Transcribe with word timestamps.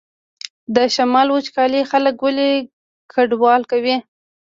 د 0.75 0.77
شمال 0.95 1.27
وچکالي 1.31 1.81
خلک 1.91 2.15
ولې 2.25 2.49
کډوال 3.13 3.61
کوي؟ 3.71 3.95